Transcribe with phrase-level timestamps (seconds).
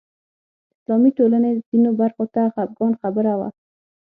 [0.75, 3.49] اسلامي ټولنې ځینو برخو ته خپګان خبره وه